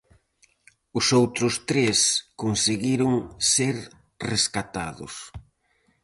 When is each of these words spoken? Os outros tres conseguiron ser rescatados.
Os 0.99 1.05
outros 1.21 1.53
tres 1.69 1.99
conseguiron 2.41 3.13
ser 3.53 3.75
rescatados. 4.31 5.13